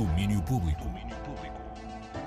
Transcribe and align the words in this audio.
Domínio 0.00 0.40
Público. 0.40 0.90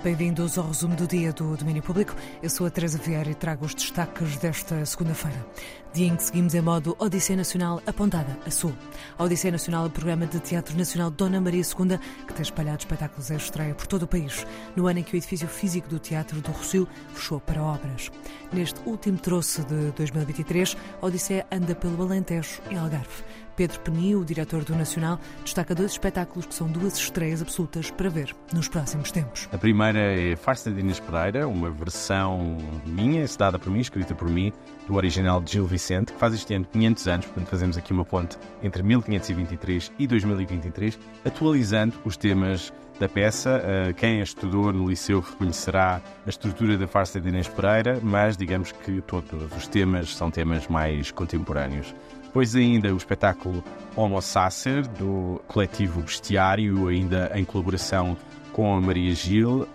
Bem-vindos 0.04 0.60
ao 0.60 0.68
resumo 0.68 0.96
do 0.96 1.08
dia 1.08 1.34
do 1.34 1.58
Domínio 1.58 1.82
Público. 1.82 2.14
Eu 2.40 2.48
sou 2.48 2.68
a 2.68 2.70
Teresa 2.70 3.00
Vieira 3.00 3.32
e 3.32 3.34
trago 3.34 3.66
os 3.66 3.74
destaques 3.74 4.38
desta 4.38 4.86
segunda-feira. 4.86 5.44
Dia 5.92 6.06
em 6.06 6.16
que 6.16 6.22
seguimos 6.22 6.54
em 6.54 6.62
modo 6.62 6.96
Odisseia 7.00 7.38
Nacional 7.38 7.82
apontada 7.88 8.38
a 8.46 8.52
sul. 8.52 8.74
A 9.18 9.24
Odisseia 9.24 9.54
Nacional 9.54 9.86
é 9.86 9.88
o 9.88 9.90
programa 9.90 10.28
de 10.28 10.40
Teatro 10.40 10.78
Nacional 10.78 11.10
Dona 11.10 11.42
Maria 11.42 11.62
II, 11.62 11.98
que 12.28 12.34
tem 12.34 12.44
espalhado 12.44 12.80
espetáculos 12.80 13.32
em 13.32 13.38
estreia 13.38 13.74
por 13.74 13.88
todo 13.88 14.04
o 14.04 14.08
país, 14.08 14.46
no 14.76 14.86
ano 14.86 15.00
em 15.00 15.04
que 15.04 15.16
o 15.16 15.18
edifício 15.18 15.48
físico 15.48 15.90
do 15.90 15.98
Teatro 15.98 16.42
do 16.42 16.52
Rossio 16.52 16.88
fechou 17.16 17.40
para 17.40 17.64
obras. 17.64 18.12
Neste 18.52 18.80
último 18.86 19.18
troço 19.18 19.64
de 19.64 19.92
2023, 19.94 20.78
a 21.02 21.06
Odisseia 21.08 21.48
anda 21.52 21.74
pelo 21.74 22.04
Alentejo 22.04 22.62
e 22.70 22.76
Algarve. 22.76 23.24
Pedro 23.56 23.80
Peni, 23.82 24.16
o 24.16 24.26
diretor 24.26 24.64
do 24.64 24.76
Nacional, 24.76 25.20
destaca 25.44 25.76
dois 25.76 25.92
espetáculos 25.92 26.46
que 26.46 26.54
são 26.54 26.68
duas 26.68 26.98
estreias 26.98 27.42
absolutas 27.42 27.92
para 27.92 28.10
ver 28.10 28.36
nos 28.54 28.68
próximos 28.68 29.12
tempos. 29.12 29.48
A 29.52 29.58
primeira 29.58 30.00
é 30.00 30.36
Farsa 30.36 30.72
de 30.72 30.80
Inês 30.80 31.00
Pereira, 31.00 31.48
uma 31.48 31.70
versão 31.70 32.58
minha, 32.86 33.26
dada 33.38 33.60
por 33.60 33.72
mim, 33.72 33.80
escrita 33.80 34.16
por 34.16 34.30
mim, 34.30 34.52
do 34.88 34.96
original 34.96 35.42
de 35.42 35.54
Gil 35.54 35.66
Vicente, 35.66 36.14
que 36.14 36.20
faz 36.20 36.34
este 36.34 36.54
ano 36.54 36.66
500 36.72 37.08
anos, 37.08 37.26
portanto 37.26 37.48
fazemos 37.48 37.78
aqui 37.78 37.94
uma 37.94 38.06
ponte 38.06 38.38
entre 38.62 38.84
1523 38.84 39.92
e 40.00 40.08
2023, 40.08 41.00
atualizando 41.26 41.94
os 42.04 42.18
temas 42.18 42.74
da 43.00 43.10
peça. 43.10 43.62
Quem 43.98 44.20
é 44.20 44.24
estudou 44.24 44.72
no 44.72 44.88
liceu 44.88 45.20
reconhecerá 45.20 46.02
a 46.26 46.30
estrutura 46.30 46.78
da 46.78 46.88
farsa 46.88 47.20
de 47.20 47.30
Inês 47.30 47.48
Pereira, 47.48 48.00
mas 48.02 48.38
digamos 48.38 48.72
que 48.72 49.02
todos 49.02 49.52
os 49.56 49.68
temas 49.68 50.16
são 50.16 50.30
temas 50.30 50.68
mais 50.68 51.12
contemporâneos. 51.12 51.94
Depois 52.34 52.56
ainda 52.56 52.92
o 52.92 52.98
espetáculo 52.98 53.64
Homo 53.96 54.20
Sacer, 54.20 54.88
do 54.88 55.40
coletivo 55.48 56.02
Bestiário, 56.02 56.88
ainda 56.88 57.32
em 57.36 57.46
colaboração 57.46 58.18
com 58.52 58.76
a 58.76 58.82
Maria 58.82 59.14
Gil, 59.14 59.68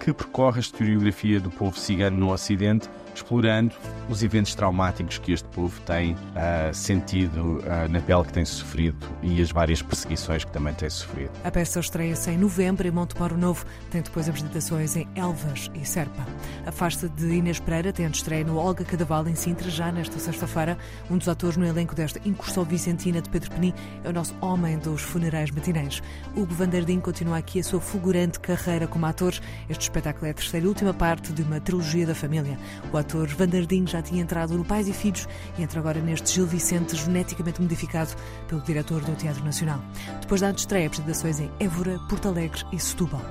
que 0.00 0.14
percorre 0.14 0.56
a 0.56 0.60
historiografia 0.60 1.38
do 1.38 1.50
povo 1.50 1.78
cigano 1.78 2.16
no 2.16 2.32
Ocidente 2.32 2.88
explorando 3.16 3.74
os 4.08 4.22
eventos 4.22 4.54
traumáticos 4.54 5.18
que 5.18 5.32
este 5.32 5.48
povo 5.48 5.80
tem 5.82 6.12
uh, 6.12 6.72
sentido 6.72 7.58
uh, 7.58 7.88
na 7.90 8.00
pele 8.00 8.24
que 8.24 8.32
tem 8.32 8.44
sofrido 8.44 9.06
e 9.22 9.40
as 9.40 9.50
várias 9.50 9.82
perseguições 9.82 10.44
que 10.44 10.52
também 10.52 10.74
tem 10.74 10.88
sofrido. 10.88 11.30
A 11.44 11.50
peça 11.50 11.80
estreia-se 11.80 12.30
em 12.30 12.38
novembro 12.38 12.86
em 12.86 12.90
Montemoro 12.90 13.36
Novo, 13.36 13.64
tem 13.90 14.02
depois 14.02 14.28
apresentações 14.28 14.96
em 14.96 15.08
Elvas 15.14 15.70
e 15.74 15.84
Serpa. 15.84 16.26
A 16.66 16.72
farsa 16.72 17.08
de 17.08 17.26
Inês 17.26 17.58
Pereira 17.58 17.92
tem 17.92 18.06
estreia 18.06 18.44
no 18.44 18.56
Olga 18.56 18.84
Cadaval 18.84 19.26
em 19.28 19.34
Sintra 19.34 19.70
já 19.70 19.90
nesta 19.90 20.18
sexta-feira. 20.18 20.78
Um 21.10 21.18
dos 21.18 21.28
atores 21.28 21.56
no 21.56 21.66
elenco 21.66 21.94
desta 21.94 22.20
incursão 22.24 22.64
vicentina 22.64 23.20
de 23.20 23.28
Pedro 23.28 23.50
Peni 23.50 23.74
é 24.04 24.08
o 24.08 24.12
nosso 24.12 24.34
homem 24.40 24.78
dos 24.78 25.02
funerais 25.02 25.50
matinais. 25.50 26.02
Hugo 26.34 26.54
Vanderdim 26.54 27.00
continua 27.00 27.38
aqui 27.38 27.60
a 27.60 27.64
sua 27.64 27.80
fulgurante 27.80 28.40
carreira 28.40 28.86
como 28.86 29.06
ator. 29.06 29.34
Este 29.68 29.82
espetáculo 29.82 30.26
é 30.26 30.30
a 30.30 30.34
terceira 30.34 30.66
e 30.66 30.68
última 30.68 30.92
parte 30.92 31.32
de 31.32 31.42
uma 31.42 31.60
trilogia 31.60 32.06
da 32.06 32.14
família. 32.14 32.58
O 32.92 32.96
ator 33.06 33.28
Vandardinho 33.28 33.86
já 33.86 34.02
tinha 34.02 34.20
entrado 34.20 34.58
no 34.58 34.64
Pais 34.64 34.88
e 34.88 34.92
Filhos 34.92 35.28
e 35.56 35.62
entra 35.62 35.78
agora 35.78 36.00
neste 36.00 36.34
Gil 36.34 36.46
Vicente, 36.46 36.96
geneticamente 36.96 37.62
modificado 37.62 38.12
pelo 38.48 38.60
diretor 38.62 39.00
do 39.00 39.14
Teatro 39.14 39.44
Nacional. 39.44 39.80
Depois 40.20 40.40
da 40.40 40.50
estreia, 40.50 40.88
apresentações 40.88 41.38
em 41.38 41.50
Évora, 41.60 41.98
Porto 42.08 42.26
Alegre 42.28 42.64
e 42.72 42.78
Setúbal. 42.78 43.22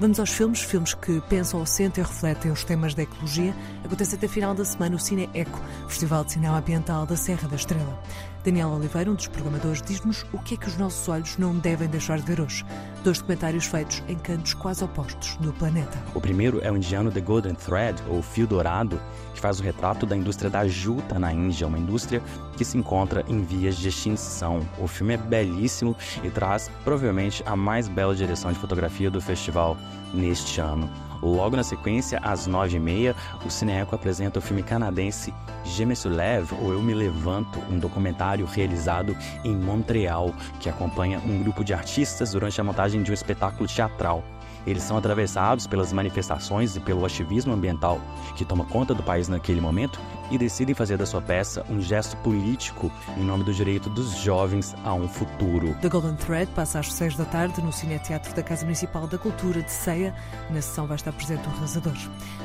Vamos 0.00 0.18
aos 0.18 0.30
filmes, 0.30 0.62
filmes 0.62 0.94
que 0.94 1.20
pensam 1.28 1.60
ou 1.60 1.66
sentem 1.66 2.02
e 2.02 2.06
refletem 2.06 2.50
os 2.50 2.64
temas 2.64 2.94
da 2.94 3.02
ecologia. 3.02 3.54
Acontece 3.84 4.14
até 4.14 4.26
final 4.26 4.54
da 4.54 4.64
semana 4.64 4.96
o 4.96 4.98
Cine 4.98 5.28
Eco, 5.34 5.60
Festival 5.86 6.24
de 6.24 6.32
Cinema 6.32 6.58
Ambiental 6.58 7.06
da 7.06 7.16
Serra 7.16 7.46
da 7.46 7.56
Estrela. 7.56 8.02
Daniel 8.44 8.70
Oliveira, 8.70 9.08
um 9.08 9.14
dos 9.14 9.28
programadores, 9.28 9.80
diz-nos 9.80 10.26
o 10.32 10.38
que 10.38 10.54
é 10.54 10.56
que 10.56 10.66
os 10.66 10.76
nossos 10.76 11.08
olhos 11.08 11.38
não 11.38 11.54
devem 11.54 11.88
deixar 11.88 12.18
de 12.18 12.24
ver 12.24 12.40
hoje. 12.40 12.64
Dois 13.04 13.18
documentários 13.18 13.66
feitos 13.66 14.02
em 14.08 14.18
cantos 14.18 14.52
quase 14.52 14.82
opostos 14.82 15.36
do 15.36 15.52
planeta. 15.52 15.96
O 16.12 16.20
primeiro 16.20 16.60
é 16.60 16.70
o 16.70 16.76
indiano 16.76 17.12
The 17.12 17.20
Golden 17.20 17.54
Thread, 17.54 18.02
ou 18.08 18.20
Fio 18.20 18.44
Dourado, 18.44 19.00
que 19.32 19.40
faz 19.40 19.60
o 19.60 19.62
retrato 19.62 20.06
da 20.06 20.16
indústria 20.16 20.50
da 20.50 20.66
juta 20.66 21.20
na 21.20 21.32
Índia, 21.32 21.68
uma 21.68 21.78
indústria 21.78 22.20
que 22.56 22.64
se 22.64 22.76
encontra 22.76 23.24
em 23.28 23.42
vias 23.42 23.76
de 23.76 23.88
extinção. 23.88 24.66
O 24.76 24.88
filme 24.88 25.14
é 25.14 25.16
belíssimo 25.16 25.96
e 26.24 26.28
traz 26.28 26.68
provavelmente 26.82 27.44
a 27.46 27.54
mais 27.54 27.86
bela 27.86 28.14
direção 28.14 28.52
de 28.52 28.58
fotografia 28.58 29.08
do 29.08 29.20
festival 29.20 29.76
neste 30.12 30.60
ano. 30.60 30.90
Logo 31.22 31.54
na 31.54 31.62
sequência, 31.62 32.18
às 32.20 32.48
nove 32.48 32.76
e 32.76 32.80
meia, 32.80 33.14
o 33.46 33.50
Cineeco 33.50 33.94
apresenta 33.94 34.40
o 34.40 34.42
filme 34.42 34.62
canadense 34.62 35.32
Je 35.64 35.84
me 35.84 35.94
soulève, 35.94 36.52
ou 36.60 36.72
Eu 36.72 36.82
Me 36.82 36.92
Levanto, 36.92 37.60
um 37.70 37.78
documentário 37.78 38.44
realizado 38.44 39.16
em 39.44 39.54
Montreal, 39.54 40.34
que 40.58 40.68
acompanha 40.68 41.20
um 41.20 41.40
grupo 41.40 41.62
de 41.62 41.72
artistas 41.72 42.32
durante 42.32 42.60
a 42.60 42.64
montagem 42.64 43.02
de 43.04 43.12
um 43.12 43.14
espetáculo 43.14 43.68
teatral. 43.68 44.24
Eles 44.66 44.82
são 44.82 44.96
atravessados 44.96 45.66
pelas 45.66 45.92
manifestações 45.92 46.76
e 46.76 46.80
pelo 46.80 47.04
ativismo 47.04 47.52
ambiental 47.52 48.00
que 48.36 48.44
toma 48.44 48.64
conta 48.64 48.94
do 48.94 49.02
país 49.02 49.28
naquele 49.28 49.60
momento 49.60 50.00
e 50.30 50.38
decidem 50.38 50.74
fazer 50.74 50.96
da 50.96 51.04
sua 51.04 51.20
peça 51.20 51.64
um 51.68 51.80
gesto 51.80 52.16
político 52.18 52.90
em 53.16 53.24
nome 53.24 53.44
do 53.44 53.52
direito 53.52 53.90
dos 53.90 54.16
jovens 54.16 54.74
a 54.84 54.94
um 54.94 55.08
futuro. 55.08 55.74
The 55.80 55.88
Golden 55.88 56.16
Thread 56.16 56.50
passa 56.52 56.78
às 56.78 56.92
seis 56.92 57.16
da 57.16 57.24
tarde 57.24 57.60
no 57.62 57.72
Cine 57.72 57.98
Teatro 57.98 58.34
da 58.34 58.42
Casa 58.42 58.64
Municipal 58.64 59.06
da 59.06 59.18
Cultura 59.18 59.62
de 59.62 59.70
Ceia. 59.70 60.14
Na 60.50 60.62
sessão 60.62 60.86
vai 60.86 60.96
estar 60.96 61.12
presente 61.12 61.46
o 61.46 61.50
realizador. 61.50 61.96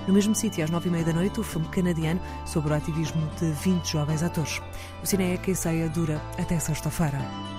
No 0.07 0.13
mesmo 0.13 0.35
sítio, 0.35 0.63
às 0.63 0.69
nove 0.69 0.89
e 0.89 0.91
meia 0.91 1.05
da 1.05 1.13
noite, 1.13 1.39
o 1.39 1.43
filme 1.43 1.67
canadiano 1.69 2.19
sobre 2.45 2.73
o 2.73 2.75
ativismo 2.75 3.29
de 3.39 3.51
20 3.51 3.91
jovens 3.91 4.23
atores. 4.23 4.61
O 5.01 5.05
Cine 5.05 5.39
em 5.47 5.55
Ceia 5.55 5.89
dura 5.89 6.21
até 6.37 6.59
sexta-feira. 6.59 7.56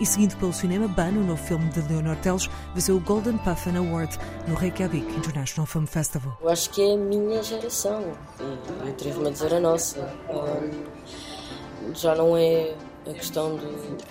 E 0.00 0.06
seguindo 0.06 0.34
pelo 0.38 0.52
cinema, 0.52 0.88
Ban, 0.88 1.10
o 1.10 1.22
novo 1.22 1.36
filme 1.36 1.68
de 1.70 1.82
Leonor 1.82 2.16
Teles, 2.16 2.48
venceu 2.72 2.96
o 2.96 3.00
Golden 3.00 3.36
Puffin 3.36 3.76
Award 3.76 4.18
no 4.48 4.54
Reykjavik 4.54 5.06
International 5.14 5.66
Film 5.66 5.84
Festival. 5.84 6.38
Eu 6.40 6.48
acho 6.48 6.70
que 6.70 6.80
é 6.80 6.94
a 6.94 6.96
minha 6.96 7.42
geração, 7.42 8.02
e 8.40 8.42
eu 8.42 8.88
atrevo-me 8.88 9.28
a 9.28 9.30
dizer 9.30 9.52
a 9.52 9.60
nossa. 9.60 10.10
Um, 10.30 11.94
já 11.94 12.14
não 12.14 12.34
é 12.34 12.74
a 13.08 13.14
questão 13.14 13.56
de 13.56 13.66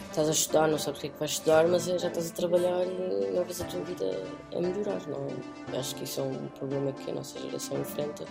estás 0.09 0.27
a 0.27 0.31
estudar, 0.31 0.67
não 0.67 0.77
sabes 0.77 1.00
o 1.00 1.01
que 1.01 1.07
é 1.07 1.09
que 1.11 1.19
vais 1.19 1.31
estudar, 1.31 1.67
mas 1.67 1.88
é, 1.88 2.00
já 2.00 2.07
estás 2.07 2.31
a 2.31 2.33
trabalhar 2.33 2.83
e 2.85 3.31
não 3.33 3.44
vês 3.44 3.61
a 3.61 3.66
tua 3.66 3.81
vida 3.81 4.23
a 4.55 4.59
melhorar. 4.59 5.01
Não? 5.07 5.79
Acho 5.79 5.95
que 5.95 6.03
isso 6.03 6.22
é 6.22 6.23
um 6.23 6.47
problema 6.57 6.91
que 6.94 7.11
a 7.11 7.13
nossa 7.13 7.39
geração 7.39 7.79
enfrenta 7.79 8.25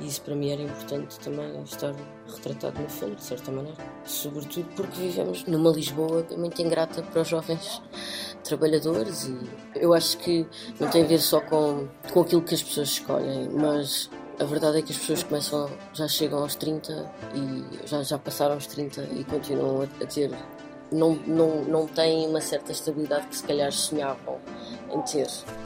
e 0.00 0.06
isso 0.06 0.22
para 0.22 0.34
mim 0.34 0.50
era 0.50 0.62
importante 0.62 1.18
também 1.20 1.62
estar 1.62 1.94
retratado 2.26 2.80
no 2.80 2.88
filme, 2.88 3.14
de 3.14 3.24
certa 3.24 3.50
maneira. 3.50 3.78
Sobretudo 4.04 4.68
porque 4.74 5.00
vivemos 5.00 5.44
numa 5.44 5.70
Lisboa 5.70 6.26
é 6.30 6.36
muito 6.36 6.60
ingrata 6.60 7.02
para 7.02 7.22
os 7.22 7.28
jovens 7.28 7.82
trabalhadores 8.44 9.26
e 9.28 9.38
eu 9.74 9.92
acho 9.92 10.18
que 10.18 10.46
não 10.78 10.88
tem 10.88 11.04
a 11.04 11.06
ver 11.06 11.18
só 11.18 11.40
com, 11.40 11.88
com 12.12 12.20
aquilo 12.20 12.42
que 12.42 12.54
as 12.54 12.62
pessoas 12.62 12.88
escolhem, 12.88 13.48
mas 13.50 14.10
a 14.38 14.44
verdade 14.44 14.78
é 14.78 14.82
que 14.82 14.92
as 14.92 14.98
pessoas 14.98 15.22
começam, 15.22 15.70
já 15.92 16.06
chegam 16.08 16.40
aos 16.40 16.54
30 16.56 17.10
e 17.34 17.86
já, 17.86 18.02
já 18.02 18.18
passaram 18.18 18.54
aos 18.54 18.66
30 18.66 19.02
e 19.12 19.24
continuam 19.24 19.82
a, 19.82 20.04
a 20.04 20.06
ter 20.06 20.30
não, 20.92 21.14
não, 21.26 21.64
não 21.64 21.86
têm 21.86 22.26
uma 22.28 22.40
certa 22.40 22.72
estabilidade 22.72 23.26
que 23.28 23.36
se 23.36 23.42
calhar 23.42 23.72
sonhavam 23.72 24.38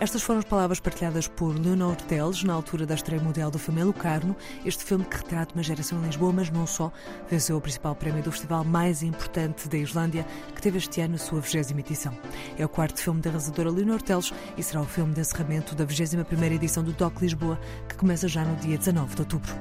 Estas 0.00 0.22
foram 0.22 0.40
as 0.40 0.44
palavras 0.44 0.80
partilhadas 0.80 1.28
por 1.28 1.54
Leonor 1.54 1.96
Teles 1.96 2.42
na 2.42 2.54
altura 2.54 2.86
da 2.86 2.94
estreia 2.94 3.22
mundial 3.22 3.50
do 3.50 3.58
filme 3.58 3.82
Lucarno, 3.82 4.34
este 4.64 4.84
filme 4.84 5.04
que 5.04 5.16
retrata 5.16 5.54
uma 5.54 5.62
geração 5.62 5.98
em 6.00 6.06
Lisboa, 6.06 6.32
mas 6.32 6.50
não 6.50 6.66
só, 6.66 6.90
venceu 7.28 7.56
o 7.56 7.60
principal 7.60 7.94
prémio 7.94 8.22
do 8.22 8.32
festival 8.32 8.64
mais 8.64 9.02
importante 9.02 9.68
da 9.68 9.76
Islândia, 9.76 10.26
que 10.54 10.62
teve 10.62 10.78
este 10.78 11.00
ano 11.00 11.16
a 11.16 11.18
sua 11.18 11.40
20 11.40 11.78
edição. 11.78 12.16
É 12.58 12.64
o 12.64 12.68
quarto 12.68 13.00
filme 13.00 13.20
da 13.20 13.30
realizadora 13.30 13.70
Leonor 13.70 14.00
Teles 14.02 14.32
e 14.56 14.62
será 14.62 14.80
o 14.80 14.86
filme 14.86 15.12
de 15.12 15.20
encerramento 15.20 15.74
da 15.74 15.84
21 15.84 16.44
edição 16.54 16.82
do 16.82 16.92
DOC 16.92 17.20
Lisboa, 17.20 17.58
que 17.88 17.96
começa 17.96 18.26
já 18.26 18.44
no 18.44 18.56
dia 18.56 18.78
19 18.78 19.14
de 19.14 19.20
outubro. 19.22 19.54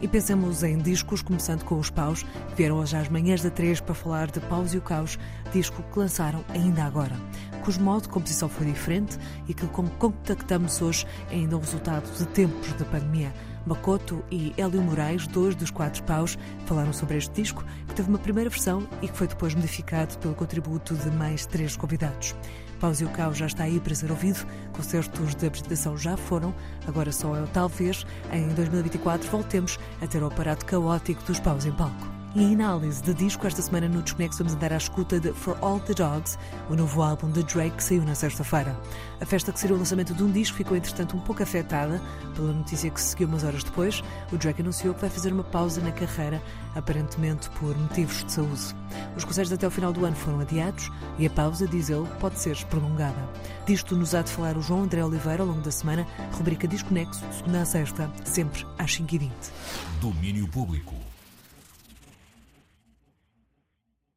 E 0.00 0.06
pensemos 0.06 0.62
em 0.62 0.76
discos, 0.78 1.22
começando 1.22 1.64
com 1.64 1.78
os 1.78 1.88
Paus, 1.88 2.22
que 2.22 2.56
vieram 2.56 2.76
hoje 2.76 2.96
às 2.96 3.08
manhãs 3.08 3.42
da 3.42 3.50
3 3.50 3.80
para 3.80 3.94
falar 3.94 4.30
de 4.30 4.40
Paus 4.40 4.74
e 4.74 4.78
o 4.78 4.82
Caos, 4.82 5.18
disco 5.52 5.82
que 5.82 5.98
lançaram 5.98 6.44
ainda 6.50 6.84
agora, 6.84 7.16
cujo 7.66 7.80
modo 7.80 8.02
de 8.02 8.10
composição 8.10 8.48
foi 8.48 8.64
diferente 8.66 9.18
e 9.48 9.52
que 9.52 9.66
como 9.66 9.90
contactamos 9.90 10.80
hoje 10.80 11.04
é 11.32 11.34
ainda 11.34 11.56
um 11.56 11.60
resultado 11.60 12.08
de 12.16 12.24
tempos 12.26 12.72
de 12.72 12.84
pandemia. 12.84 13.34
Makoto 13.66 14.24
e 14.30 14.54
Hélio 14.56 14.80
Moraes, 14.80 15.26
dois 15.26 15.56
dos 15.56 15.72
quatro 15.72 16.00
paus, 16.04 16.38
falaram 16.64 16.92
sobre 16.92 17.16
este 17.16 17.42
disco, 17.42 17.64
que 17.88 17.94
teve 17.96 18.08
uma 18.08 18.20
primeira 18.20 18.48
versão 18.48 18.86
e 19.02 19.08
que 19.08 19.16
foi 19.16 19.26
depois 19.26 19.52
modificado 19.52 20.16
pelo 20.18 20.36
contributo 20.36 20.94
de 20.94 21.10
mais 21.10 21.44
três 21.44 21.76
convidados. 21.76 22.36
Paus 22.78 23.00
e 23.00 23.04
o 23.04 23.08
Caos 23.08 23.36
já 23.36 23.46
está 23.46 23.64
aí 23.64 23.80
para 23.80 23.96
ser 23.96 24.12
ouvido, 24.12 24.46
concertos 24.72 25.34
de 25.34 25.46
apresentação 25.48 25.98
já 25.98 26.16
foram, 26.16 26.54
agora 26.86 27.10
só 27.10 27.34
é 27.34 27.44
talvez 27.52 28.06
em 28.32 28.46
2024 28.50 29.28
voltemos 29.28 29.76
a 30.00 30.06
ter 30.06 30.22
o 30.22 30.26
aparato 30.26 30.64
caótico 30.64 31.24
dos 31.24 31.40
paus 31.40 31.66
em 31.66 31.72
palco. 31.72 32.15
E 32.34 32.42
em 32.42 32.54
análise 32.54 33.02
de 33.02 33.14
disco, 33.14 33.46
esta 33.46 33.62
semana 33.62 33.88
no 33.88 34.02
Desconexo 34.02 34.38
vamos 34.38 34.54
andar 34.54 34.72
à 34.72 34.76
escuta 34.76 35.18
de 35.18 35.32
For 35.32 35.56
All 35.62 35.80
the 35.80 35.94
Dogs, 35.94 36.38
o 36.68 36.74
novo 36.74 37.00
álbum 37.00 37.30
de 37.30 37.42
Drake 37.42 37.76
que 37.76 37.82
saiu 37.82 38.02
na 38.04 38.14
sexta-feira. 38.14 38.78
A 39.20 39.24
festa 39.24 39.52
que 39.52 39.58
seria 39.58 39.74
o 39.74 39.78
lançamento 39.78 40.12
de 40.12 40.22
um 40.22 40.30
disco 40.30 40.56
ficou, 40.56 40.76
entretanto, 40.76 41.16
um 41.16 41.20
pouco 41.20 41.42
afetada 41.42 42.00
pela 42.34 42.52
notícia 42.52 42.90
que 42.90 43.00
se 43.00 43.08
seguiu 43.08 43.28
umas 43.28 43.42
horas 43.42 43.64
depois. 43.64 44.02
O 44.30 44.36
Drake 44.36 44.60
anunciou 44.60 44.92
que 44.92 45.00
vai 45.00 45.08
fazer 45.08 45.32
uma 45.32 45.44
pausa 45.44 45.80
na 45.80 45.92
carreira, 45.92 46.42
aparentemente 46.74 47.48
por 47.50 47.74
motivos 47.74 48.22
de 48.22 48.32
saúde. 48.32 48.74
Os 49.16 49.24
concertos 49.24 49.52
até 49.52 49.66
o 49.66 49.70
final 49.70 49.92
do 49.92 50.04
ano 50.04 50.16
foram 50.16 50.40
adiados 50.40 50.90
e 51.18 51.26
a 51.26 51.30
pausa, 51.30 51.66
diz 51.66 51.88
ele, 51.88 52.06
pode 52.20 52.38
ser 52.38 52.56
prolongada. 52.66 53.28
Disto 53.64 53.96
nos 53.96 54.14
há 54.14 54.20
de 54.20 54.30
falar 54.30 54.58
o 54.58 54.62
João 54.62 54.82
André 54.82 55.02
Oliveira 55.02 55.42
ao 55.42 55.48
longo 55.48 55.62
da 55.62 55.70
semana, 55.70 56.06
rubrica 56.32 56.68
Desconexo, 56.68 57.24
segunda 57.32 57.62
a 57.62 57.64
sexta, 57.64 58.10
sempre 58.24 58.66
às 58.78 58.90
5h20. 58.98 59.30
Domínio 60.02 60.46
Público. 60.48 60.94